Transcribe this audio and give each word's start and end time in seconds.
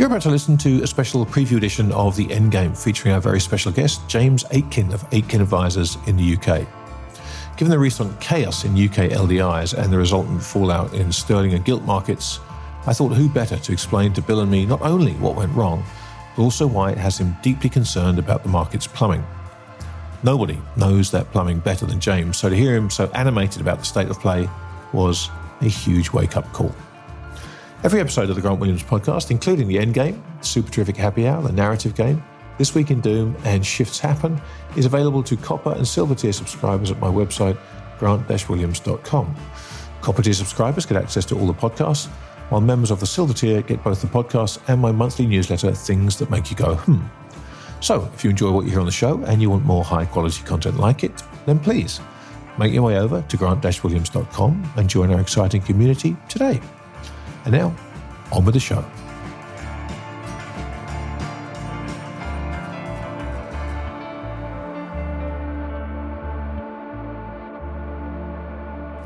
You're 0.00 0.06
about 0.06 0.22
to 0.22 0.30
listen 0.30 0.56
to 0.56 0.82
a 0.82 0.86
special 0.86 1.26
preview 1.26 1.58
edition 1.58 1.92
of 1.92 2.16
The 2.16 2.26
Endgame 2.28 2.74
featuring 2.74 3.12
our 3.12 3.20
very 3.20 3.38
special 3.38 3.70
guest, 3.70 4.00
James 4.08 4.46
Aitken 4.50 4.94
of 4.94 5.04
Aitken 5.12 5.42
Advisors 5.42 5.98
in 6.06 6.16
the 6.16 6.38
UK. 6.38 6.66
Given 7.58 7.70
the 7.70 7.78
recent 7.78 8.18
chaos 8.18 8.64
in 8.64 8.72
UK 8.72 9.10
LDIs 9.10 9.76
and 9.76 9.92
the 9.92 9.98
resultant 9.98 10.42
fallout 10.42 10.94
in 10.94 11.12
sterling 11.12 11.52
and 11.52 11.66
gilt 11.66 11.82
markets, 11.82 12.40
I 12.86 12.94
thought 12.94 13.12
who 13.12 13.28
better 13.28 13.58
to 13.58 13.72
explain 13.72 14.14
to 14.14 14.22
Bill 14.22 14.40
and 14.40 14.50
me 14.50 14.64
not 14.64 14.80
only 14.80 15.12
what 15.16 15.36
went 15.36 15.54
wrong, 15.54 15.84
but 16.34 16.44
also 16.44 16.66
why 16.66 16.92
it 16.92 16.96
has 16.96 17.18
him 17.18 17.36
deeply 17.42 17.68
concerned 17.68 18.18
about 18.18 18.42
the 18.42 18.48
market's 18.48 18.86
plumbing. 18.86 19.22
Nobody 20.22 20.58
knows 20.78 21.10
that 21.10 21.30
plumbing 21.30 21.58
better 21.58 21.84
than 21.84 22.00
James, 22.00 22.38
so 22.38 22.48
to 22.48 22.56
hear 22.56 22.74
him 22.74 22.88
so 22.88 23.10
animated 23.14 23.60
about 23.60 23.80
the 23.80 23.84
state 23.84 24.08
of 24.08 24.18
play 24.18 24.48
was 24.94 25.28
a 25.60 25.68
huge 25.68 26.10
wake 26.10 26.38
up 26.38 26.50
call. 26.54 26.74
Every 27.82 28.00
episode 28.00 28.28
of 28.28 28.36
the 28.36 28.42
Grant 28.42 28.60
Williams 28.60 28.82
podcast, 28.82 29.30
including 29.30 29.66
The 29.66 29.76
Endgame, 29.76 30.20
Super 30.44 30.70
Terrific 30.70 30.98
Happy 30.98 31.26
Hour, 31.26 31.40
The 31.40 31.52
Narrative 31.52 31.94
Game, 31.94 32.22
This 32.58 32.74
Week 32.74 32.90
in 32.90 33.00
Doom, 33.00 33.34
and 33.46 33.64
Shifts 33.64 33.98
Happen, 33.98 34.38
is 34.76 34.84
available 34.84 35.22
to 35.22 35.34
copper 35.34 35.72
and 35.72 35.88
silver 35.88 36.14
tier 36.14 36.34
subscribers 36.34 36.90
at 36.90 37.00
my 37.00 37.08
website, 37.08 37.56
grant-williams.com. 37.98 39.34
Copper 40.02 40.22
tier 40.22 40.34
subscribers 40.34 40.84
get 40.84 40.98
access 40.98 41.24
to 41.24 41.38
all 41.38 41.46
the 41.46 41.54
podcasts, 41.54 42.08
while 42.50 42.60
members 42.60 42.90
of 42.90 43.00
the 43.00 43.06
silver 43.06 43.32
tier 43.32 43.62
get 43.62 43.82
both 43.82 44.02
the 44.02 44.08
podcast 44.08 44.60
and 44.68 44.78
my 44.78 44.92
monthly 44.92 45.26
newsletter, 45.26 45.72
Things 45.72 46.18
That 46.18 46.30
Make 46.30 46.50
You 46.50 46.58
Go, 46.58 46.74
hmm. 46.74 47.00
So, 47.80 48.10
if 48.12 48.24
you 48.24 48.28
enjoy 48.28 48.50
what 48.50 48.66
you 48.66 48.72
hear 48.72 48.80
on 48.80 48.86
the 48.86 48.92
show 48.92 49.24
and 49.24 49.40
you 49.40 49.48
want 49.48 49.64
more 49.64 49.84
high 49.84 50.04
quality 50.04 50.44
content 50.44 50.78
like 50.78 51.02
it, 51.02 51.22
then 51.46 51.58
please 51.58 51.98
make 52.58 52.74
your 52.74 52.82
way 52.82 52.98
over 52.98 53.22
to 53.22 53.36
grant-williams.com 53.38 54.72
and 54.76 54.86
join 54.86 55.10
our 55.10 55.20
exciting 55.20 55.62
community 55.62 56.14
today. 56.28 56.60
And 57.44 57.52
now, 57.52 57.74
on 58.32 58.44
with 58.44 58.54
the 58.54 58.60
show. 58.60 58.84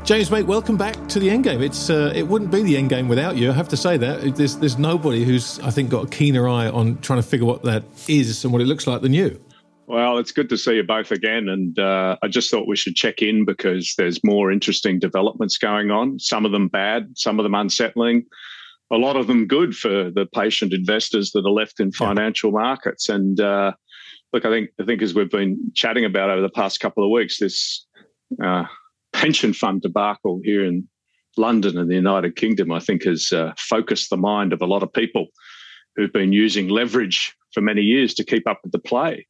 James, 0.05 0.29
mate, 0.29 0.45
welcome 0.45 0.77
back 0.77 0.95
to 1.07 1.19
the 1.19 1.29
Endgame. 1.29 1.63
It's 1.63 1.89
uh, 1.89 2.13
it 2.15 2.27
wouldn't 2.27 2.51
be 2.51 2.61
the 2.61 2.75
Endgame 2.75 3.07
without 3.07 3.37
you. 3.37 3.49
I 3.49 3.53
have 3.53 3.69
to 3.69 3.77
say 3.77 3.97
that 3.97 4.35
there's 4.35 4.55
there's 4.57 4.77
nobody 4.77 5.23
who's 5.23 5.59
I 5.61 5.71
think 5.71 5.89
got 5.89 6.05
a 6.05 6.07
keener 6.07 6.47
eye 6.47 6.67
on 6.67 6.99
trying 6.99 7.19
to 7.19 7.27
figure 7.27 7.47
what 7.47 7.63
that 7.63 7.83
is 8.07 8.43
and 8.43 8.53
what 8.53 8.61
it 8.61 8.65
looks 8.65 8.85
like 8.85 9.01
than 9.01 9.13
you. 9.13 9.41
Well, 9.87 10.17
it's 10.17 10.31
good 10.31 10.49
to 10.49 10.57
see 10.57 10.75
you 10.75 10.83
both 10.83 11.11
again. 11.11 11.47
And 11.47 11.77
uh, 11.77 12.17
I 12.23 12.27
just 12.27 12.49
thought 12.49 12.67
we 12.67 12.75
should 12.75 12.95
check 12.95 13.21
in 13.21 13.45
because 13.45 13.93
there's 13.97 14.23
more 14.23 14.51
interesting 14.51 14.97
developments 14.97 15.57
going 15.57 15.91
on. 15.91 16.19
Some 16.19 16.45
of 16.45 16.51
them 16.51 16.67
bad, 16.67 17.11
some 17.15 17.39
of 17.39 17.43
them 17.43 17.53
unsettling, 17.53 18.25
a 18.91 18.97
lot 18.97 19.15
of 19.15 19.27
them 19.27 19.45
good 19.45 19.75
for 19.75 20.09
the 20.09 20.27
patient 20.33 20.73
investors 20.73 21.31
that 21.31 21.45
are 21.45 21.51
left 21.51 21.79
in 21.79 21.91
financial 21.91 22.49
yeah. 22.49 22.61
markets. 22.61 23.09
And 23.09 23.39
uh, 23.39 23.73
look, 24.33 24.45
I 24.45 24.49
think 24.49 24.69
I 24.81 24.85
think 24.85 25.03
as 25.03 25.13
we've 25.13 25.29
been 25.29 25.71
chatting 25.75 26.05
about 26.05 26.31
over 26.31 26.41
the 26.41 26.49
past 26.49 26.79
couple 26.79 27.03
of 27.03 27.11
weeks, 27.11 27.37
this 27.39 27.85
uh, 28.43 28.65
pension 29.13 29.53
fund 29.53 29.81
debacle 29.81 30.41
here 30.43 30.65
in 30.65 30.87
London 31.37 31.77
and 31.77 31.91
the 31.91 31.95
United 31.95 32.35
Kingdom, 32.35 32.71
I 32.71 32.79
think, 32.79 33.03
has 33.03 33.31
uh, 33.31 33.53
focused 33.57 34.09
the 34.09 34.17
mind 34.17 34.51
of 34.51 34.61
a 34.63 34.67
lot 34.67 34.81
of 34.81 34.91
people 34.91 35.27
who've 35.95 36.13
been 36.13 36.31
using 36.31 36.69
leverage 36.69 37.35
for 37.53 37.61
many 37.61 37.81
years 37.81 38.15
to 38.15 38.23
keep 38.23 38.47
up 38.47 38.61
with 38.63 38.71
the 38.71 38.79
play. 38.79 39.27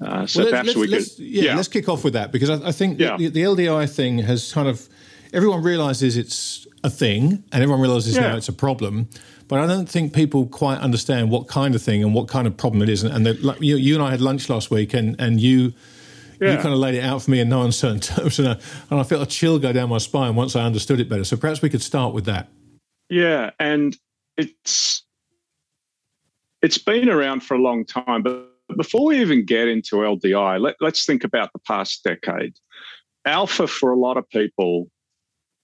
Uh, 0.00 0.26
so 0.26 0.42
well, 0.42 0.50
perhaps 0.50 0.66
let's, 0.68 0.78
we 0.78 0.88
could, 0.88 1.18
yeah, 1.18 1.42
yeah, 1.42 1.56
let's 1.56 1.68
kick 1.68 1.88
off 1.88 2.02
with 2.02 2.14
that 2.14 2.32
because 2.32 2.50
I, 2.50 2.68
I 2.68 2.72
think 2.72 2.98
yeah. 2.98 3.16
the, 3.16 3.28
the, 3.28 3.42
LDI 3.42 3.88
thing 3.88 4.18
has 4.18 4.52
kind 4.52 4.66
of 4.66 4.88
everyone 5.32 5.62
realizes 5.62 6.16
it's 6.16 6.66
a 6.82 6.90
thing 6.90 7.44
and 7.52 7.62
everyone 7.62 7.80
realizes 7.80 8.16
yeah. 8.16 8.28
now 8.28 8.36
it's 8.36 8.48
a 8.48 8.52
problem. 8.52 9.08
But 9.48 9.60
I 9.60 9.66
don't 9.66 9.88
think 9.88 10.14
people 10.14 10.46
quite 10.46 10.78
understand 10.78 11.30
what 11.30 11.46
kind 11.46 11.74
of 11.74 11.82
thing 11.82 12.02
and 12.02 12.14
what 12.14 12.26
kind 12.26 12.46
of 12.46 12.56
problem 12.56 12.82
it 12.82 12.88
is. 12.88 13.02
And, 13.02 13.14
and 13.14 13.26
the, 13.26 13.56
you, 13.60 13.76
you, 13.76 13.94
and 13.94 14.02
I 14.02 14.10
had 14.10 14.20
lunch 14.20 14.48
last 14.48 14.70
week, 14.70 14.94
and 14.94 15.20
and 15.20 15.40
you. 15.40 15.72
You 16.40 16.56
kind 16.56 16.74
of 16.74 16.80
laid 16.80 16.96
it 16.96 17.04
out 17.04 17.22
for 17.22 17.30
me 17.30 17.38
in 17.38 17.48
no 17.48 17.62
uncertain 17.62 18.00
terms, 18.00 18.40
and 18.40 18.48
I, 18.48 18.52
and 18.90 18.98
I 18.98 19.04
felt 19.04 19.22
a 19.22 19.26
chill 19.26 19.60
go 19.60 19.72
down 19.72 19.88
my 19.88 19.98
spine 19.98 20.34
once 20.34 20.56
I 20.56 20.64
understood 20.64 20.98
it 20.98 21.08
better. 21.08 21.22
So 21.22 21.36
perhaps 21.36 21.62
we 21.62 21.70
could 21.70 21.82
start 21.82 22.14
with 22.14 22.24
that. 22.24 22.48
Yeah, 23.08 23.50
and 23.60 23.96
it's 24.36 25.04
it's 26.62 26.78
been 26.78 27.08
around 27.08 27.44
for 27.44 27.54
a 27.54 27.58
long 27.58 27.84
time, 27.84 28.22
but 28.24 28.51
before 28.76 29.06
we 29.06 29.20
even 29.20 29.44
get 29.44 29.68
into 29.68 29.96
LDI, 29.96 30.60
let, 30.60 30.76
let's 30.80 31.04
think 31.06 31.24
about 31.24 31.52
the 31.52 31.60
past 31.60 32.02
decade. 32.04 32.54
Alpha 33.24 33.66
for 33.66 33.92
a 33.92 33.98
lot 33.98 34.16
of 34.16 34.28
people 34.28 34.88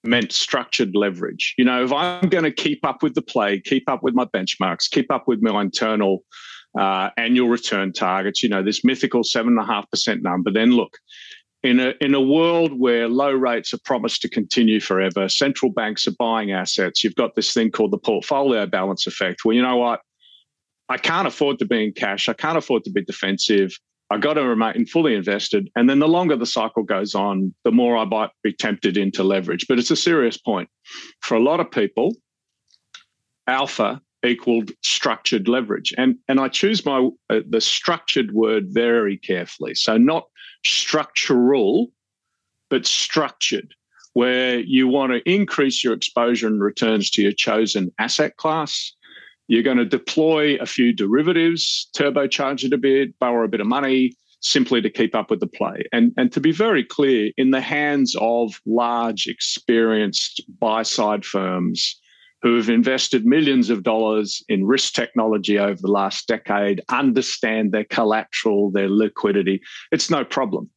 meant 0.04 0.32
structured 0.32 0.94
leverage. 0.94 1.54
You 1.58 1.64
know, 1.64 1.84
if 1.84 1.92
I'm 1.92 2.28
going 2.28 2.44
to 2.44 2.52
keep 2.52 2.84
up 2.84 3.02
with 3.02 3.14
the 3.14 3.22
play, 3.22 3.60
keep 3.60 3.88
up 3.88 4.02
with 4.02 4.14
my 4.14 4.24
benchmarks, 4.26 4.90
keep 4.90 5.10
up 5.10 5.26
with 5.26 5.42
my 5.42 5.60
internal 5.60 6.24
uh, 6.78 7.10
annual 7.16 7.48
return 7.48 7.92
targets, 7.92 8.42
you 8.42 8.48
know, 8.48 8.62
this 8.62 8.84
mythical 8.84 9.22
7.5% 9.22 10.22
number, 10.22 10.50
then 10.50 10.72
look, 10.72 10.98
in 11.62 11.80
a, 11.80 11.94
in 12.00 12.14
a 12.14 12.20
world 12.20 12.78
where 12.78 13.08
low 13.08 13.32
rates 13.32 13.74
are 13.74 13.80
promised 13.84 14.22
to 14.22 14.28
continue 14.28 14.78
forever, 14.78 15.28
central 15.28 15.72
banks 15.72 16.06
are 16.06 16.14
buying 16.18 16.52
assets, 16.52 17.02
you've 17.02 17.16
got 17.16 17.34
this 17.34 17.52
thing 17.52 17.70
called 17.70 17.90
the 17.90 17.98
portfolio 17.98 18.66
balance 18.66 19.06
effect, 19.06 19.44
where 19.44 19.56
you 19.56 19.62
know 19.62 19.76
what? 19.76 20.00
I 20.88 20.96
can't 20.96 21.26
afford 21.26 21.58
to 21.58 21.66
be 21.66 21.84
in 21.84 21.92
cash. 21.92 22.28
I 22.28 22.32
can't 22.32 22.58
afford 22.58 22.84
to 22.84 22.90
be 22.90 23.04
defensive. 23.04 23.78
I 24.10 24.16
got 24.16 24.34
to 24.34 24.44
remain 24.44 24.86
fully 24.86 25.14
invested. 25.14 25.68
And 25.76 25.88
then 25.88 25.98
the 25.98 26.08
longer 26.08 26.36
the 26.36 26.46
cycle 26.46 26.82
goes 26.82 27.14
on, 27.14 27.54
the 27.64 27.72
more 27.72 27.96
I 27.96 28.04
might 28.04 28.30
be 28.42 28.52
tempted 28.52 28.96
into 28.96 29.22
leverage. 29.22 29.66
But 29.68 29.78
it's 29.78 29.90
a 29.90 29.96
serious 29.96 30.38
point. 30.38 30.70
For 31.20 31.34
a 31.34 31.42
lot 31.42 31.60
of 31.60 31.70
people, 31.70 32.14
alpha 33.46 34.00
equaled 34.24 34.72
structured 34.82 35.46
leverage. 35.46 35.92
And, 35.96 36.16
and 36.26 36.40
I 36.40 36.48
choose 36.48 36.84
my 36.84 37.10
uh, 37.30 37.40
the 37.48 37.60
structured 37.60 38.32
word 38.32 38.66
very 38.68 39.18
carefully. 39.18 39.74
So 39.74 39.96
not 39.96 40.24
structural, 40.64 41.88
but 42.70 42.86
structured, 42.86 43.74
where 44.14 44.58
you 44.58 44.88
want 44.88 45.12
to 45.12 45.30
increase 45.30 45.84
your 45.84 45.92
exposure 45.92 46.46
and 46.46 46.60
returns 46.60 47.10
to 47.10 47.22
your 47.22 47.32
chosen 47.32 47.92
asset 47.98 48.36
class 48.38 48.92
you're 49.48 49.62
going 49.62 49.78
to 49.78 49.84
deploy 49.84 50.56
a 50.56 50.66
few 50.66 50.94
derivatives, 50.94 51.88
turbocharge 51.96 52.64
it 52.64 52.72
a 52.72 52.78
bit, 52.78 53.18
borrow 53.18 53.44
a 53.44 53.48
bit 53.48 53.60
of 53.60 53.66
money, 53.66 54.12
simply 54.40 54.80
to 54.80 54.90
keep 54.90 55.14
up 55.14 55.30
with 55.30 55.40
the 55.40 55.46
play. 55.46 55.82
And, 55.92 56.12
and 56.16 56.30
to 56.32 56.40
be 56.40 56.52
very 56.52 56.84
clear, 56.84 57.32
in 57.36 57.50
the 57.50 57.60
hands 57.60 58.14
of 58.20 58.60
large, 58.66 59.26
experienced 59.26 60.42
buy 60.60 60.82
side 60.82 61.24
firms 61.24 61.98
who 62.42 62.56
have 62.56 62.68
invested 62.68 63.26
millions 63.26 63.68
of 63.68 63.82
dollars 63.82 64.44
in 64.48 64.64
risk 64.64 64.92
technology 64.92 65.58
over 65.58 65.80
the 65.80 65.90
last 65.90 66.28
decade, 66.28 66.80
understand 66.88 67.72
their 67.72 67.84
collateral, 67.84 68.70
their 68.70 68.88
liquidity, 68.88 69.60
it's 69.90 70.08
no 70.08 70.24
problem. 70.24 70.70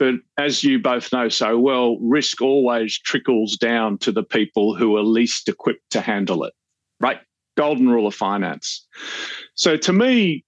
But 0.00 0.14
as 0.38 0.64
you 0.64 0.80
both 0.80 1.12
know 1.12 1.28
so 1.28 1.58
well, 1.58 1.98
risk 2.00 2.40
always 2.40 2.98
trickles 2.98 3.56
down 3.56 3.98
to 3.98 4.10
the 4.10 4.24
people 4.24 4.74
who 4.74 4.96
are 4.96 5.02
least 5.02 5.48
equipped 5.48 5.90
to 5.90 6.00
handle 6.00 6.42
it, 6.42 6.54
right? 7.00 7.20
Golden 7.60 7.90
rule 7.90 8.06
of 8.06 8.14
finance. 8.14 8.86
So 9.54 9.76
to 9.76 9.92
me, 9.92 10.44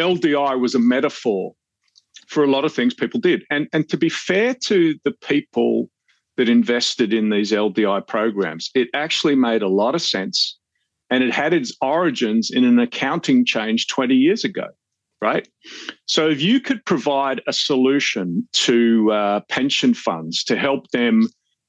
LDI 0.00 0.58
was 0.58 0.74
a 0.74 0.80
metaphor 0.80 1.52
for 2.26 2.42
a 2.42 2.48
lot 2.48 2.64
of 2.64 2.72
things 2.74 2.92
people 2.92 3.20
did. 3.20 3.44
And, 3.52 3.68
and 3.72 3.88
to 3.88 3.96
be 3.96 4.08
fair 4.08 4.52
to 4.64 4.96
the 5.04 5.12
people 5.12 5.88
that 6.36 6.48
invested 6.48 7.12
in 7.12 7.30
these 7.30 7.52
LDI 7.52 8.04
programs, 8.08 8.70
it 8.74 8.88
actually 8.94 9.36
made 9.36 9.62
a 9.62 9.68
lot 9.68 9.94
of 9.94 10.02
sense. 10.02 10.58
And 11.08 11.22
it 11.22 11.32
had 11.32 11.54
its 11.54 11.72
origins 11.80 12.50
in 12.50 12.64
an 12.64 12.80
accounting 12.80 13.44
change 13.44 13.86
20 13.86 14.16
years 14.16 14.42
ago, 14.42 14.66
right? 15.22 15.46
So 16.06 16.28
if 16.28 16.42
you 16.42 16.58
could 16.58 16.84
provide 16.84 17.42
a 17.46 17.52
solution 17.52 18.48
to 18.66 19.12
uh, 19.12 19.40
pension 19.48 19.94
funds 19.94 20.42
to 20.44 20.56
help 20.56 20.90
them 20.90 21.28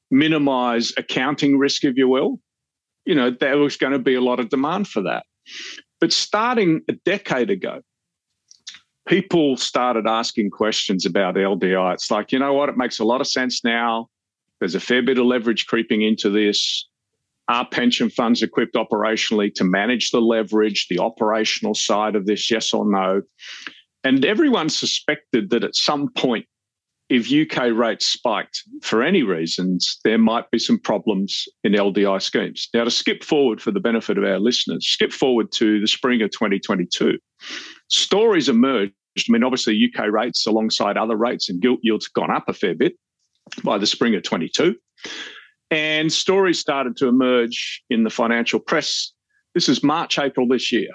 minimize 0.09 0.91
accounting 0.97 1.59
risk, 1.59 1.83
if 1.85 1.95
you 1.97 2.07
will, 2.07 2.39
you 3.07 3.15
know, 3.15 3.31
there 3.31 3.57
was 3.57 3.77
going 3.77 3.93
to 3.93 3.99
be 3.99 4.15
a 4.15 4.21
lot 4.21 4.39
of 4.39 4.49
demand 4.49 4.87
for 4.87 5.01
that. 5.01 5.25
But 6.01 6.11
starting 6.11 6.81
a 6.89 6.93
decade 7.05 7.49
ago, 7.49 7.79
people 9.07 9.55
started 9.55 10.05
asking 10.05 10.49
questions 10.49 11.05
about 11.05 11.35
LDI. 11.35 11.93
It's 11.93 12.11
like, 12.11 12.33
you 12.33 12.39
know 12.39 12.53
what, 12.53 12.67
it 12.67 12.75
makes 12.75 12.99
a 12.99 13.05
lot 13.05 13.21
of 13.21 13.27
sense 13.27 13.63
now. 13.63 14.09
There's 14.59 14.75
a 14.75 14.81
fair 14.81 15.01
bit 15.01 15.17
of 15.17 15.25
leverage 15.25 15.67
creeping 15.67 16.01
into 16.01 16.29
this. 16.29 16.85
Are 17.47 17.65
pension 17.65 18.09
funds 18.09 18.43
equipped 18.43 18.75
operationally 18.75 19.53
to 19.53 19.63
manage 19.63 20.11
the 20.11 20.19
leverage, 20.19 20.87
the 20.89 20.99
operational 20.99 21.75
side 21.75 22.15
of 22.15 22.25
this, 22.25 22.51
yes 22.51 22.73
or 22.73 22.85
no? 22.85 23.21
And 24.03 24.25
everyone 24.25 24.67
suspected 24.67 25.49
that 25.51 25.63
at 25.63 25.75
some 25.75 26.09
point, 26.09 26.45
if 27.09 27.31
UK 27.31 27.71
rates 27.73 28.05
spiked 28.05 28.63
for 28.81 29.01
any 29.01 29.23
reasons, 29.23 29.99
there 30.03 30.17
might 30.17 30.49
be 30.51 30.59
some 30.59 30.77
problems 30.77 31.47
in 31.63 31.71
LDI 31.71 32.21
schemes. 32.21 32.67
Now, 32.73 32.83
to 32.83 32.91
skip 32.91 33.23
forward 33.23 33.61
for 33.61 33.71
the 33.71 33.79
benefit 33.79 34.17
of 34.17 34.25
our 34.25 34.39
listeners, 34.39 34.85
skip 34.85 35.13
forward 35.13 35.51
to 35.53 35.79
the 35.79 35.87
spring 35.87 36.21
of 36.21 36.31
2022. 36.31 37.17
Stories 37.89 38.49
emerged. 38.49 38.93
I 39.17 39.31
mean, 39.31 39.43
obviously, 39.43 39.81
UK 39.81 40.11
rates 40.11 40.45
alongside 40.45 40.97
other 40.97 41.15
rates 41.15 41.49
and 41.49 41.61
gilt 41.61 41.79
yields 41.81 42.07
gone 42.07 42.29
up 42.29 42.49
a 42.49 42.53
fair 42.53 42.75
bit 42.75 42.95
by 43.63 43.77
the 43.77 43.87
spring 43.87 44.13
of 44.15 44.23
22. 44.23 44.75
And 45.71 46.11
stories 46.11 46.59
started 46.59 46.97
to 46.97 47.07
emerge 47.07 47.83
in 47.89 48.03
the 48.03 48.09
financial 48.09 48.59
press. 48.59 49.11
This 49.53 49.69
is 49.69 49.81
March, 49.81 50.19
April 50.19 50.47
this 50.47 50.71
year, 50.71 50.89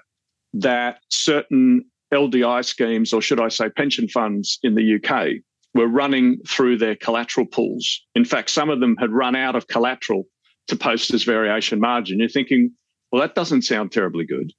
that 0.54 1.00
certain 1.08 1.84
LDI 2.12 2.64
schemes, 2.64 3.12
or 3.12 3.22
should 3.22 3.40
I 3.40 3.48
say 3.48 3.70
pension 3.70 4.08
funds 4.08 4.58
in 4.62 4.74
the 4.74 4.96
UK, 4.96 5.42
were 5.74 5.88
running 5.88 6.38
through 6.46 6.78
their 6.78 6.96
collateral 6.96 7.46
pools. 7.46 8.00
In 8.14 8.24
fact, 8.24 8.50
some 8.50 8.70
of 8.70 8.80
them 8.80 8.96
had 8.98 9.10
run 9.10 9.34
out 9.34 9.56
of 9.56 9.68
collateral 9.68 10.24
to 10.68 10.76
post 10.76 11.12
as 11.12 11.24
variation 11.24 11.80
margin. 11.80 12.18
You're 12.18 12.28
thinking, 12.28 12.72
well, 13.10 13.22
that 13.22 13.34
doesn't 13.34 13.62
sound 13.62 13.92
terribly 13.92 14.24
good. 14.24 14.52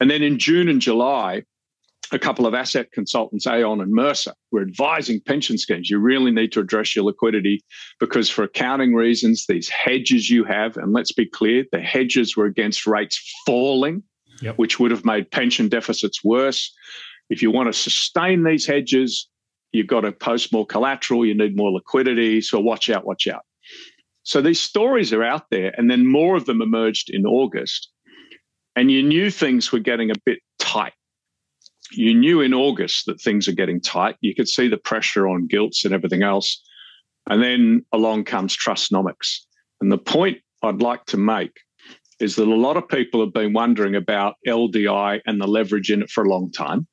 And 0.00 0.10
then 0.10 0.22
in 0.22 0.38
June 0.38 0.68
and 0.68 0.80
July, 0.80 1.42
a 2.12 2.18
couple 2.18 2.46
of 2.46 2.54
asset 2.54 2.90
consultants, 2.92 3.46
Aon 3.46 3.80
and 3.80 3.92
Mercer, 3.92 4.32
were 4.50 4.62
advising 4.62 5.20
pension 5.20 5.58
schemes. 5.58 5.90
You 5.90 5.98
really 5.98 6.30
need 6.30 6.52
to 6.52 6.60
address 6.60 6.96
your 6.96 7.04
liquidity 7.04 7.60
because, 8.00 8.30
for 8.30 8.44
accounting 8.44 8.94
reasons, 8.94 9.44
these 9.46 9.68
hedges 9.68 10.30
you 10.30 10.44
have, 10.44 10.76
and 10.76 10.92
let's 10.92 11.12
be 11.12 11.26
clear, 11.26 11.64
the 11.70 11.80
hedges 11.80 12.36
were 12.36 12.46
against 12.46 12.86
rates 12.86 13.20
falling, 13.44 14.02
yep. 14.40 14.56
which 14.56 14.80
would 14.80 14.90
have 14.90 15.04
made 15.04 15.30
pension 15.30 15.68
deficits 15.68 16.24
worse. 16.24 16.72
If 17.28 17.42
you 17.42 17.50
want 17.50 17.66
to 17.66 17.78
sustain 17.78 18.42
these 18.42 18.66
hedges, 18.66 19.28
you've 19.72 19.86
got 19.86 20.00
to 20.02 20.12
post 20.12 20.52
more 20.52 20.66
collateral, 20.66 21.26
you 21.26 21.34
need 21.34 21.56
more 21.56 21.70
liquidity. 21.70 22.40
So, 22.40 22.60
watch 22.60 22.90
out, 22.90 23.04
watch 23.04 23.26
out. 23.26 23.42
So, 24.22 24.40
these 24.40 24.60
stories 24.60 25.12
are 25.12 25.24
out 25.24 25.50
there, 25.50 25.72
and 25.76 25.90
then 25.90 26.06
more 26.06 26.36
of 26.36 26.46
them 26.46 26.62
emerged 26.62 27.10
in 27.10 27.26
August. 27.26 27.90
And 28.76 28.90
you 28.90 29.02
knew 29.02 29.30
things 29.30 29.72
were 29.72 29.80
getting 29.80 30.10
a 30.10 30.18
bit 30.24 30.38
tight 30.58 30.92
you 31.92 32.14
knew 32.14 32.40
in 32.40 32.54
August 32.54 33.06
that 33.06 33.20
things 33.20 33.48
are 33.48 33.52
getting 33.52 33.80
tight. 33.80 34.16
You 34.20 34.34
could 34.34 34.48
see 34.48 34.68
the 34.68 34.76
pressure 34.76 35.28
on 35.28 35.46
gilts 35.46 35.84
and 35.84 35.94
everything 35.94 36.22
else. 36.22 36.62
And 37.28 37.42
then 37.42 37.84
along 37.92 38.24
comes 38.24 38.56
Trussonomics. 38.56 39.40
And 39.80 39.92
the 39.92 39.98
point 39.98 40.38
I'd 40.62 40.82
like 40.82 41.04
to 41.06 41.16
make 41.16 41.60
is 42.20 42.36
that 42.36 42.48
a 42.48 42.54
lot 42.54 42.76
of 42.76 42.88
people 42.88 43.20
have 43.20 43.32
been 43.32 43.52
wondering 43.52 43.94
about 43.94 44.36
LDI 44.46 45.20
and 45.24 45.40
the 45.40 45.46
leverage 45.46 45.90
in 45.90 46.02
it 46.02 46.10
for 46.10 46.24
a 46.24 46.28
long 46.28 46.50
time. 46.50 46.86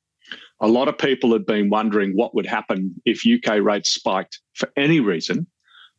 A 0.62 0.68
lot 0.68 0.88
of 0.88 0.98
people 0.98 1.34
had 1.34 1.46
been 1.46 1.70
wondering 1.70 2.16
what 2.16 2.34
would 2.34 2.46
happen 2.46 2.96
if 3.06 3.26
UK 3.26 3.62
rates 3.62 3.90
spiked 3.90 4.40
for 4.54 4.72
any 4.78 5.00
reason. 5.00 5.48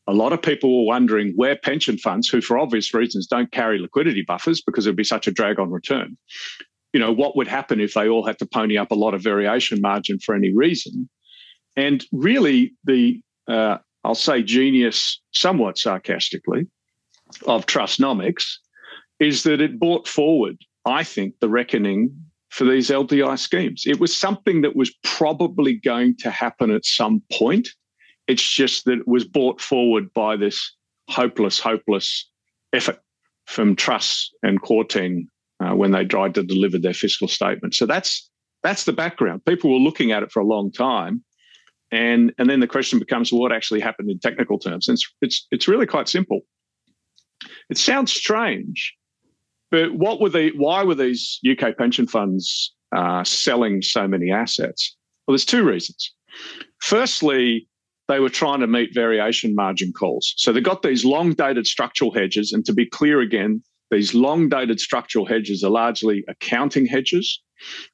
A 0.07 0.15
lot 0.15 0.33
of 0.33 0.41
people 0.41 0.79
were 0.79 0.87
wondering 0.87 1.33
where 1.37 1.57
pension 1.57 1.99
funds, 1.99 2.29
who 2.29 2.41
for 2.41 2.59
obvious 2.59 2.95
reasons 2.95 3.27
don't 3.27 3.53
carry 3.53 3.79
liquidity 3.79 4.23
buffers 4.23 4.63
because 4.63 4.87
it 4.87 4.91
would 4.91 4.97
be 4.97 5.05
such 5.05 5.27
a 5.27 5.33
drag 5.33 5.59
on 5.59 5.71
return, 5.71 6.17
you 6.93 7.01
know, 7.01 7.13
what 7.13 7.37
would 7.37 7.49
happen 7.49 7.81
if 7.81 7.95
they 7.95 8.09
all 8.09 8.25
had 8.25 8.39
to 8.39 8.47
pony 8.47 8.79
up 8.79 8.91
a 8.91 8.95
lot 8.95 9.15
of 9.15 9.23
variation 9.23 9.81
margin 9.81 10.19
for 10.19 10.35
any 10.35 10.55
reason? 10.55 11.09
And 11.77 12.05
really, 12.13 12.75
the 12.85 13.21
uh, 13.49 13.79
I'll 14.05 14.15
say 14.15 14.43
genius, 14.43 15.21
somewhat 15.33 15.79
sarcastically, 15.79 16.69
of 17.47 17.67
Trussonomics 17.67 18.45
is 19.19 19.43
that 19.43 19.61
it 19.61 19.79
brought 19.79 20.07
forward, 20.07 20.59
I 20.85 21.03
think, 21.03 21.35
the 21.41 21.49
reckoning 21.49 22.17
for 22.51 22.65
these 22.65 22.91
LDI 22.91 23.39
schemes. 23.39 23.85
It 23.87 24.01
was 24.01 24.17
something 24.17 24.63
that 24.63 24.77
was 24.77 24.95
probably 25.03 25.75
going 25.75 26.17
to 26.19 26.31
happen 26.31 26.71
at 26.71 26.85
some 26.85 27.23
point. 27.33 27.69
It's 28.27 28.49
just 28.49 28.85
that 28.85 28.99
it 28.99 29.09
was 29.09 29.25
brought 29.25 29.61
forward 29.61 30.13
by 30.15 30.37
this 30.37 30.75
hopeless, 31.09 31.59
hopeless 31.59 32.29
effort 32.73 32.99
from 33.47 33.77
Truss 33.77 34.31
and 34.43 34.61
Kwarteng 34.61 35.29
uh, 35.61 35.75
when 35.75 35.93
they 35.93 36.05
tried 36.05 36.35
to 36.35 36.43
deliver 36.43 36.79
their 36.79 36.95
fiscal 36.95 37.29
statement. 37.29 37.75
So 37.75 37.87
that's 37.87 38.29
that's 38.63 38.85
the 38.85 38.93
background. 38.93 39.45
People 39.45 39.73
were 39.73 39.79
looking 39.79 40.11
at 40.13 40.23
it 40.23 40.33
for 40.33 40.41
a 40.41 40.47
long 40.47 40.73
time, 40.73 41.23
and 41.91 42.33
and 42.39 42.51
then 42.51 42.61
the 42.61 42.67
question 42.67 42.99
becomes, 42.99 43.33
what 43.33 43.53
actually 43.53 43.81
happened 43.81 44.11
in 44.11 44.19
technical 44.19 44.59
terms? 44.59 44.89
And 44.89 44.97
it's 44.97 45.15
it's 45.23 45.47
it's 45.51 45.69
really 45.69 45.87
quite 45.87 46.09
simple. 46.09 46.41
It 47.71 47.79
sounds 47.79 48.13
strange, 48.13 48.95
but 49.71 49.95
what 49.95 50.21
were 50.21 50.29
the 50.29 50.53
why 50.57 50.85
were 50.85 50.95
these 50.95 51.41
UK 51.49 51.77
pension 51.77 52.07
funds 52.07 52.73
uh, 52.95 53.25
selling 53.25 53.83
so 53.83 54.07
many 54.07 54.31
assets? 54.31 54.97
Well, 55.27 55.33
there's 55.33 55.45
two 55.45 55.65
reasons. 55.65 56.13
Firstly, 56.81 57.69
they 58.09 58.21
were 58.21 58.31
trying 58.31 58.61
to 58.61 58.67
meet 58.67 58.95
variation 58.95 59.55
margin 59.55 59.93
calls. 59.93 60.35
So 60.37 60.53
they 60.53 60.61
got 60.61 60.83
these 60.83 61.05
long 61.05 61.33
dated 61.33 61.67
structural 61.67 62.13
hedges. 62.13 62.53
And 62.53 62.65
to 62.67 62.73
be 62.73 62.87
clear 62.87 63.21
again, 63.21 63.63
these 63.91 64.15
long 64.15 64.49
dated 64.49 64.81
structural 64.81 65.27
hedges 65.27 65.65
are 65.65 65.71
largely 65.71 66.25
accounting 66.29 66.87
hedges 66.87 67.41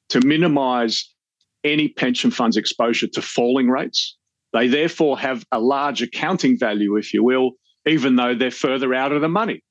to 0.09 0.21
minimize 0.25 1.09
any 1.63 1.87
pension 1.87 2.29
fund's 2.29 2.57
exposure 2.57 3.07
to 3.07 3.21
falling 3.21 3.69
rates. 3.69 4.15
They 4.51 4.67
therefore 4.67 5.17
have 5.17 5.45
a 5.51 5.59
large 5.59 6.01
accounting 6.01 6.59
value, 6.59 6.95
if 6.97 7.13
you 7.13 7.23
will, 7.23 7.53
even 7.87 8.15
though 8.15 8.35
they're 8.35 8.51
further 8.51 8.93
out 8.93 9.11
of 9.11 9.21
the 9.21 9.29
money. 9.29 9.63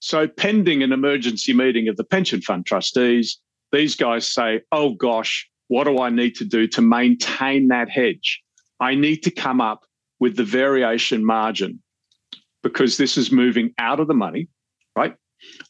So, 0.00 0.28
pending 0.28 0.82
an 0.82 0.92
emergency 0.92 1.52
meeting 1.52 1.88
of 1.88 1.96
the 1.96 2.04
pension 2.04 2.40
fund 2.40 2.66
trustees, 2.66 3.38
these 3.72 3.96
guys 3.96 4.32
say, 4.32 4.60
oh 4.72 4.94
gosh, 4.94 5.48
what 5.68 5.84
do 5.84 6.00
I 6.00 6.10
need 6.10 6.34
to 6.36 6.44
do 6.44 6.66
to 6.68 6.80
maintain 6.80 7.68
that 7.68 7.90
hedge? 7.90 8.40
I 8.80 8.94
need 8.94 9.22
to 9.24 9.30
come 9.30 9.60
up 9.60 9.84
with 10.20 10.36
the 10.36 10.44
variation 10.44 11.24
margin 11.24 11.82
because 12.62 12.96
this 12.96 13.16
is 13.16 13.32
moving 13.32 13.74
out 13.78 14.00
of 14.00 14.08
the 14.08 14.14
money, 14.14 14.48
right? 14.96 15.14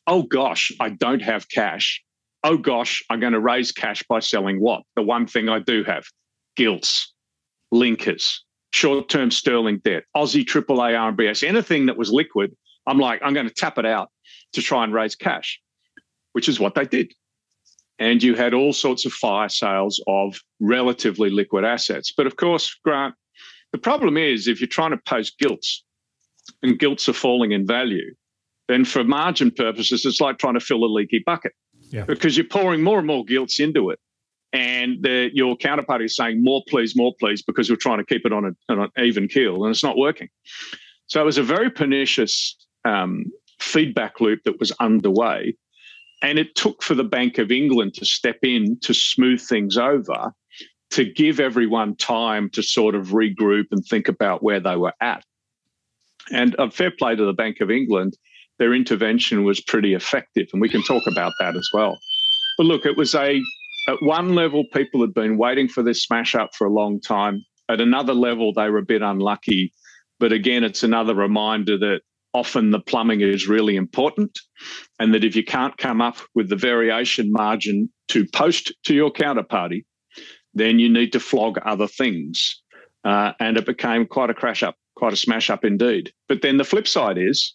oh 0.06 0.22
gosh, 0.22 0.72
I 0.80 0.90
don't 0.90 1.22
have 1.22 1.48
cash. 1.48 2.02
Oh 2.44 2.56
gosh, 2.56 3.02
I'm 3.10 3.20
going 3.20 3.32
to 3.32 3.40
raise 3.40 3.72
cash 3.72 4.02
by 4.08 4.20
selling 4.20 4.60
what? 4.60 4.82
The 4.96 5.02
one 5.02 5.26
thing 5.26 5.48
I 5.48 5.58
do 5.58 5.84
have 5.84 6.04
gilts, 6.56 7.12
linkers, 7.74 8.38
short 8.72 9.08
term 9.08 9.30
sterling 9.30 9.80
debt, 9.84 10.04
Aussie 10.16 10.44
AAA 10.44 11.16
RMBS, 11.16 11.46
anything 11.46 11.86
that 11.86 11.96
was 11.96 12.10
liquid. 12.10 12.56
I'm 12.86 12.98
like, 12.98 13.20
I'm 13.22 13.34
going 13.34 13.48
to 13.48 13.54
tap 13.54 13.78
it 13.78 13.84
out 13.84 14.10
to 14.52 14.62
try 14.62 14.84
and 14.84 14.92
raise 14.92 15.14
cash, 15.14 15.60
which 16.32 16.48
is 16.48 16.60
what 16.60 16.74
they 16.74 16.84
did. 16.84 17.12
And 17.98 18.22
you 18.22 18.34
had 18.34 18.54
all 18.54 18.72
sorts 18.72 19.04
of 19.06 19.12
fire 19.12 19.48
sales 19.48 20.02
of 20.06 20.38
relatively 20.60 21.30
liquid 21.30 21.64
assets. 21.64 22.12
But 22.16 22.26
of 22.26 22.36
course, 22.36 22.72
Grant, 22.84 23.14
the 23.72 23.78
problem 23.78 24.16
is 24.16 24.46
if 24.46 24.60
you're 24.60 24.68
trying 24.68 24.92
to 24.92 24.98
post 24.98 25.38
gilts 25.38 25.84
and 26.62 26.78
gilts 26.78 27.08
are 27.08 27.12
falling 27.12 27.52
in 27.52 27.66
value, 27.66 28.14
then 28.68 28.84
for 28.84 29.02
margin 29.02 29.50
purposes, 29.50 30.04
it's 30.04 30.20
like 30.20 30.38
trying 30.38 30.54
to 30.54 30.60
fill 30.60 30.84
a 30.84 30.86
leaky 30.86 31.22
bucket 31.24 31.52
yeah. 31.90 32.04
because 32.04 32.36
you're 32.36 32.46
pouring 32.46 32.82
more 32.82 32.98
and 32.98 33.06
more 33.06 33.24
gilts 33.24 33.58
into 33.60 33.90
it. 33.90 33.98
And 34.52 35.02
the, 35.02 35.30
your 35.34 35.56
counterparty 35.56 36.06
is 36.06 36.16
saying, 36.16 36.42
more 36.42 36.62
please, 36.68 36.96
more 36.96 37.12
please, 37.18 37.42
because 37.42 37.68
we're 37.68 37.76
trying 37.76 37.98
to 37.98 38.04
keep 38.04 38.24
it 38.24 38.32
on, 38.32 38.44
a, 38.46 38.72
on 38.72 38.80
an 38.80 39.04
even 39.04 39.28
keel 39.28 39.64
and 39.64 39.70
it's 39.70 39.84
not 39.84 39.98
working. 39.98 40.28
So 41.06 41.20
it 41.20 41.24
was 41.24 41.38
a 41.38 41.42
very 41.42 41.70
pernicious 41.70 42.56
um, 42.84 43.26
feedback 43.60 44.20
loop 44.20 44.40
that 44.44 44.58
was 44.58 44.72
underway. 44.80 45.56
And 46.22 46.38
it 46.38 46.54
took 46.56 46.82
for 46.82 46.94
the 46.94 47.04
Bank 47.04 47.38
of 47.38 47.52
England 47.52 47.94
to 47.94 48.04
step 48.04 48.38
in 48.42 48.78
to 48.80 48.92
smooth 48.92 49.40
things 49.40 49.76
over, 49.76 50.32
to 50.90 51.04
give 51.04 51.38
everyone 51.38 51.96
time 51.96 52.50
to 52.50 52.62
sort 52.62 52.94
of 52.94 53.08
regroup 53.08 53.66
and 53.70 53.84
think 53.84 54.08
about 54.08 54.42
where 54.42 54.60
they 54.60 54.76
were 54.76 54.94
at. 55.00 55.24
And 56.32 56.56
a 56.58 56.70
fair 56.70 56.90
play 56.90 57.14
to 57.14 57.24
the 57.24 57.32
Bank 57.32 57.60
of 57.60 57.70
England, 57.70 58.16
their 58.58 58.74
intervention 58.74 59.44
was 59.44 59.60
pretty 59.60 59.94
effective. 59.94 60.48
And 60.52 60.60
we 60.60 60.68
can 60.68 60.82
talk 60.82 61.04
about 61.06 61.32
that 61.38 61.56
as 61.56 61.68
well. 61.72 61.98
But 62.56 62.66
look, 62.66 62.84
it 62.84 62.96
was 62.96 63.14
a, 63.14 63.40
at 63.88 64.02
one 64.02 64.34
level, 64.34 64.64
people 64.72 65.00
had 65.00 65.14
been 65.14 65.38
waiting 65.38 65.68
for 65.68 65.82
this 65.82 66.02
smash 66.02 66.34
up 66.34 66.50
for 66.56 66.66
a 66.66 66.72
long 66.72 67.00
time. 67.00 67.44
At 67.68 67.80
another 67.80 68.14
level, 68.14 68.52
they 68.52 68.68
were 68.68 68.78
a 68.78 68.84
bit 68.84 69.02
unlucky. 69.02 69.72
But 70.18 70.32
again, 70.32 70.64
it's 70.64 70.82
another 70.82 71.14
reminder 71.14 71.78
that 71.78 72.00
often 72.38 72.70
the 72.70 72.80
plumbing 72.80 73.20
is 73.20 73.48
really 73.48 73.76
important. 73.76 74.38
And 74.98 75.12
that 75.12 75.24
if 75.24 75.34
you 75.34 75.44
can't 75.44 75.76
come 75.76 76.00
up 76.00 76.18
with 76.34 76.48
the 76.48 76.56
variation 76.56 77.32
margin 77.32 77.90
to 78.08 78.24
post 78.32 78.72
to 78.84 78.94
your 78.94 79.12
counterparty, 79.12 79.84
then 80.54 80.78
you 80.78 80.88
need 80.88 81.12
to 81.12 81.20
flog 81.20 81.58
other 81.64 81.88
things. 81.88 82.62
Uh, 83.04 83.32
and 83.40 83.56
it 83.56 83.66
became 83.66 84.06
quite 84.06 84.30
a 84.30 84.34
crash 84.34 84.62
up, 84.62 84.76
quite 84.96 85.12
a 85.12 85.16
smash 85.16 85.50
up 85.50 85.64
indeed. 85.64 86.12
But 86.28 86.42
then 86.42 86.56
the 86.56 86.64
flip 86.64 86.88
side 86.88 87.18
is 87.18 87.54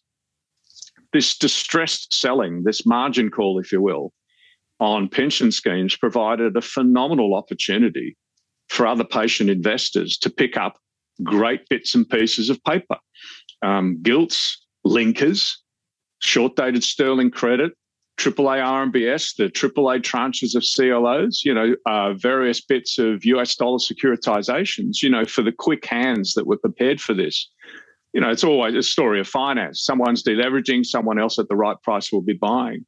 this 1.12 1.38
distressed 1.38 2.14
selling, 2.14 2.64
this 2.64 2.86
margin 2.86 3.30
call, 3.30 3.60
if 3.60 3.72
you 3.72 3.82
will, 3.82 4.12
on 4.80 5.08
pension 5.08 5.52
schemes 5.52 5.96
provided 5.96 6.58
a 6.58 6.62
phenomenal 6.62 7.36
opportunity 7.36 8.18
for 8.70 8.88
other 8.88 9.04
patient 9.04 9.50
investors 9.50 10.18
to 10.18 10.30
pick 10.30 10.58
up 10.58 10.78
great 11.22 11.62
bits 11.70 11.94
and 11.94 12.10
pieces 12.10 12.50
of 12.50 12.64
paper. 12.64 12.98
Um, 13.62 14.02
gilts, 14.02 14.63
linkers, 14.86 15.54
short 16.20 16.56
dated 16.56 16.84
sterling 16.84 17.32
credit, 17.32 17.74
AAA 18.18 18.92
RMBS, 18.92 19.36
the 19.36 19.50
AAA 19.50 20.02
tranches 20.02 20.56
of 20.56 20.64
CLOs, 20.64 21.44
you 21.44 21.54
know, 21.54 21.76
uh, 21.86 22.14
various 22.14 22.62
bits 22.62 23.00
of 23.00 23.26
US 23.26 23.56
dollar 23.56 23.80
securitizations, 23.80 25.02
you 25.02 25.10
know, 25.10 25.26
for 25.26 25.42
the 25.42 25.52
quick 25.52 25.86
hands 25.86 26.34
that 26.34 26.48
were 26.48 26.58
prepared 26.58 27.02
for 27.02 27.14
this. 27.14 27.50
You 28.14 28.22
know, 28.22 28.30
it's 28.30 28.44
always 28.44 28.76
a 28.76 28.84
story 28.84 29.20
of 29.20 29.28
finance. 29.28 29.84
Someone's 29.84 30.22
deleveraging, 30.22 30.86
someone 30.86 31.18
else 31.18 31.40
at 31.40 31.50
the 31.50 31.56
right 31.56 31.82
price 31.82 32.12
will 32.12 32.22
be 32.22 32.34
buying. 32.34 32.86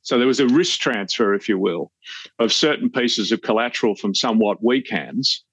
So 0.00 0.16
there 0.16 0.26
was 0.26 0.40
a 0.40 0.48
risk 0.48 0.80
transfer, 0.80 1.34
if 1.34 1.46
you 1.46 1.58
will, 1.58 1.92
of 2.38 2.52
certain 2.52 2.88
pieces 2.88 3.30
of 3.32 3.42
collateral 3.42 3.94
from 3.94 4.14
somewhat 4.14 4.64
weak 4.64 4.88
hands 4.88 5.44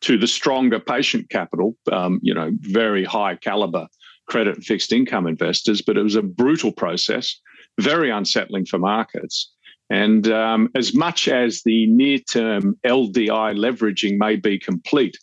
to 0.00 0.16
the 0.16 0.26
stronger 0.26 0.80
patient 0.80 1.28
capital, 1.28 1.76
um, 1.92 2.20
you 2.22 2.32
know, 2.32 2.50
very 2.60 3.04
high 3.04 3.36
caliber 3.36 3.86
credit 4.28 4.56
and 4.56 4.64
fixed 4.64 4.92
income 4.92 5.26
investors. 5.26 5.82
But 5.82 5.96
it 5.96 6.02
was 6.02 6.16
a 6.16 6.22
brutal 6.22 6.72
process 6.72 7.40
very 7.78 8.10
unsettling 8.10 8.66
for 8.66 8.78
markets. 8.78 9.50
And 9.90 10.28
um, 10.28 10.68
as 10.74 10.94
much 10.94 11.28
as 11.28 11.62
the 11.62 11.86
near 11.86 12.18
term 12.18 12.76
LDI 12.86 13.56
leveraging 13.56 14.18
may 14.18 14.36
be 14.36 14.58
complete, 14.58 15.16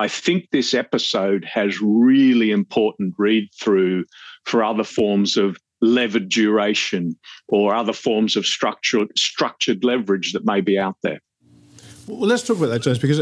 I 0.00 0.08
think 0.08 0.48
this 0.50 0.74
episode 0.74 1.44
has 1.44 1.80
really 1.80 2.50
important 2.50 3.14
read 3.16 3.48
through 3.60 4.04
for 4.44 4.64
other 4.64 4.84
forms 4.84 5.36
of 5.36 5.56
levered 5.80 6.28
duration 6.28 7.16
or 7.48 7.74
other 7.74 7.92
forms 7.92 8.36
of 8.36 8.44
structured 8.44 9.08
structured 9.16 9.84
leverage 9.84 10.32
that 10.32 10.44
may 10.44 10.60
be 10.60 10.78
out 10.78 10.96
there. 11.02 11.20
Well, 12.08 12.26
let's 12.26 12.42
talk 12.42 12.56
about 12.56 12.68
that, 12.68 12.80
James, 12.80 12.98
because 12.98 13.18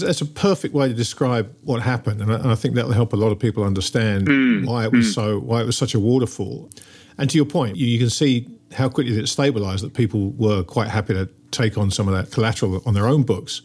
that's 0.00 0.20
a 0.20 0.26
perfect 0.26 0.74
way 0.74 0.88
to 0.88 0.94
describe 0.94 1.50
what 1.62 1.80
happened, 1.80 2.20
and 2.20 2.30
I 2.30 2.54
think 2.54 2.74
that 2.74 2.86
will 2.86 2.92
help 2.92 3.14
a 3.14 3.16
lot 3.16 3.32
of 3.32 3.38
people 3.38 3.64
understand 3.64 4.28
mm. 4.28 4.66
why 4.66 4.84
it 4.84 4.92
was 4.92 5.06
mm. 5.06 5.14
so 5.14 5.38
why 5.38 5.62
it 5.62 5.66
was 5.66 5.78
such 5.78 5.94
a 5.94 6.00
waterfall. 6.00 6.70
And 7.16 7.30
to 7.30 7.36
your 7.36 7.46
point, 7.46 7.76
you, 7.76 7.86
you 7.86 7.98
can 7.98 8.10
see 8.10 8.46
how 8.72 8.90
quickly 8.90 9.18
it 9.18 9.26
stabilized 9.28 9.82
that 9.82 9.94
people 9.94 10.30
were 10.32 10.62
quite 10.62 10.88
happy 10.88 11.14
to 11.14 11.28
take 11.50 11.78
on 11.78 11.90
some 11.90 12.06
of 12.06 12.14
that 12.14 12.30
collateral 12.30 12.82
on 12.84 12.92
their 12.92 13.08
own 13.08 13.22
books. 13.22 13.62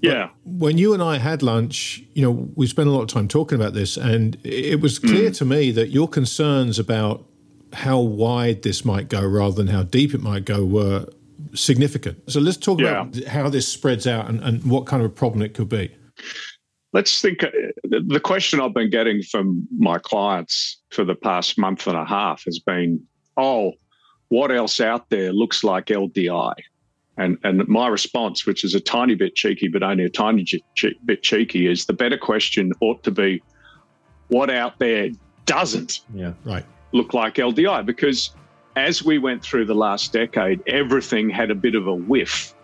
But 0.00 0.08
yeah. 0.08 0.28
When 0.44 0.78
you 0.78 0.94
and 0.94 1.02
I 1.02 1.18
had 1.18 1.42
lunch, 1.42 2.04
you 2.14 2.22
know, 2.22 2.48
we 2.54 2.68
spent 2.68 2.88
a 2.88 2.92
lot 2.92 3.02
of 3.02 3.08
time 3.08 3.26
talking 3.26 3.56
about 3.60 3.74
this, 3.74 3.96
and 3.96 4.38
it 4.44 4.80
was 4.80 5.00
clear 5.00 5.30
mm. 5.30 5.36
to 5.38 5.44
me 5.44 5.72
that 5.72 5.88
your 5.88 6.06
concerns 6.06 6.78
about 6.78 7.24
how 7.72 7.98
wide 7.98 8.62
this 8.62 8.84
might 8.84 9.08
go 9.08 9.26
rather 9.26 9.56
than 9.56 9.66
how 9.66 9.82
deep 9.82 10.14
it 10.14 10.20
might 10.20 10.44
go 10.44 10.64
were 10.64 11.06
significant. 11.56 12.30
So 12.30 12.40
let's 12.40 12.56
talk 12.56 12.80
yeah. 12.80 13.02
about 13.02 13.24
how 13.24 13.48
this 13.48 13.66
spreads 13.66 14.06
out 14.06 14.28
and, 14.28 14.40
and 14.40 14.64
what 14.64 14.86
kind 14.86 15.02
of 15.02 15.10
a 15.10 15.14
problem 15.14 15.42
it 15.42 15.54
could 15.54 15.68
be 15.68 15.94
let's 16.96 17.20
think 17.20 17.44
uh, 17.44 17.50
the 17.84 18.20
question 18.20 18.58
I've 18.58 18.72
been 18.72 18.88
getting 18.88 19.22
from 19.22 19.68
my 19.78 19.98
clients 19.98 20.80
for 20.90 21.04
the 21.04 21.14
past 21.14 21.58
month 21.58 21.86
and 21.86 21.94
a 21.94 22.06
half 22.06 22.44
has 22.46 22.58
been, 22.58 23.02
oh, 23.36 23.72
what 24.28 24.50
else 24.50 24.80
out 24.80 25.10
there 25.10 25.30
looks 25.30 25.62
like 25.62 25.86
LDI? 25.86 26.54
And, 27.18 27.36
and 27.44 27.68
my 27.68 27.88
response, 27.88 28.46
which 28.46 28.64
is 28.64 28.74
a 28.74 28.80
tiny 28.80 29.14
bit 29.14 29.34
cheeky, 29.34 29.68
but 29.68 29.82
only 29.82 30.04
a 30.04 30.08
tiny 30.08 30.46
bit 31.04 31.22
cheeky, 31.22 31.66
is 31.66 31.84
the 31.84 31.92
better 31.92 32.16
question 32.16 32.72
ought 32.80 33.02
to 33.04 33.10
be 33.10 33.42
what 34.28 34.48
out 34.48 34.78
there 34.78 35.10
doesn't 35.44 36.00
yeah, 36.14 36.32
right. 36.44 36.64
look 36.92 37.12
like 37.12 37.34
LDI? 37.34 37.84
Because 37.84 38.30
as 38.76 39.02
we 39.02 39.18
went 39.18 39.42
through 39.42 39.64
the 39.64 39.74
last 39.74 40.12
decade, 40.12 40.62
everything 40.66 41.30
had 41.30 41.50
a 41.50 41.54
bit 41.54 41.74
of 41.74 41.86
a 41.86 41.94
whiff 41.94 42.54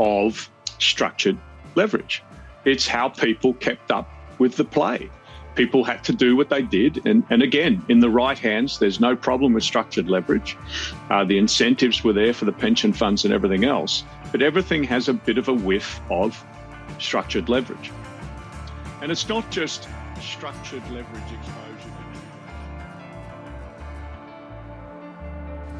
of 0.00 0.50
structured 0.78 1.38
leverage. 1.76 2.22
It's 2.64 2.86
how 2.86 3.08
people 3.08 3.54
kept 3.54 3.92
up 3.92 4.10
with 4.38 4.56
the 4.56 4.64
play. 4.64 5.08
People 5.54 5.84
had 5.84 6.04
to 6.04 6.12
do 6.12 6.36
what 6.36 6.50
they 6.50 6.62
did. 6.62 7.06
And, 7.06 7.24
and 7.30 7.42
again, 7.42 7.84
in 7.88 8.00
the 8.00 8.10
right 8.10 8.38
hands, 8.38 8.78
there's 8.78 9.00
no 9.00 9.16
problem 9.16 9.52
with 9.52 9.62
structured 9.62 10.08
leverage. 10.08 10.56
Uh, 11.08 11.24
the 11.24 11.38
incentives 11.38 12.04
were 12.04 12.12
there 12.12 12.34
for 12.34 12.44
the 12.44 12.52
pension 12.52 12.92
funds 12.92 13.24
and 13.24 13.32
everything 13.32 13.64
else. 13.64 14.04
But 14.30 14.42
everything 14.42 14.84
has 14.84 15.08
a 15.08 15.14
bit 15.14 15.38
of 15.38 15.48
a 15.48 15.54
whiff 15.54 16.00
of 16.10 16.44
structured 16.98 17.48
leverage. 17.48 17.90
And 19.02 19.10
it's 19.10 19.28
not 19.28 19.48
just 19.50 19.88
structured 20.20 20.82
leverage 20.90 21.32
exposure. 21.32 21.67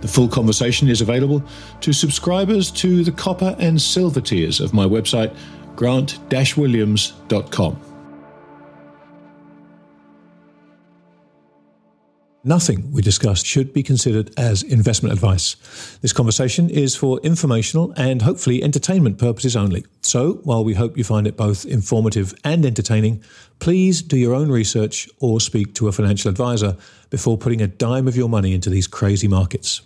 The 0.00 0.09
full 0.09 0.28
conversation 0.28 0.88
is 0.88 1.00
available 1.00 1.43
to 1.81 1.93
subscribers 1.93 2.71
to 2.73 3.02
the 3.02 3.12
copper 3.12 3.57
and 3.59 3.81
silver 3.81 4.21
tiers 4.21 4.61
of 4.61 4.73
my 4.73 4.85
website 4.85 5.35
grant-williams.com. 5.76 7.81
Nothing 12.45 12.90
we 12.93 13.02
discussed 13.02 13.47
should 13.47 13.73
be 13.73 13.83
considered 13.83 14.33
as 14.38 14.62
investment 14.62 15.12
advice. 15.12 15.57
This 16.00 16.12
conversation 16.12 16.71
is 16.71 16.97
for 16.97 17.21
informational 17.21 17.93
and 17.97 18.23
hopefully 18.23 18.62
entertainment 18.62 19.19
purposes 19.19 19.55
only. 19.55 19.85
So, 20.02 20.35
while 20.45 20.64
we 20.64 20.75
hope 20.75 20.97
you 20.97 21.05
find 21.05 21.26
it 21.26 21.37
both 21.37 21.67
informative 21.67 22.35
and 22.45 22.64
entertaining, 22.64 23.23
please 23.59 24.02
do 24.02 24.17
your 24.17 24.35
own 24.35 24.50
research 24.50 25.09
or 25.19 25.40
speak 25.40 25.75
to 25.75 25.88
a 25.88 25.93
financial 25.93 26.31
advisor 26.31 26.76
before 27.11 27.37
putting 27.37 27.61
a 27.61 27.67
dime 27.67 28.09
of 28.09 28.17
your 28.17 28.28
money 28.28 28.55
into 28.55 28.71
these 28.71 28.87
crazy 28.87 29.28
markets. 29.28 29.83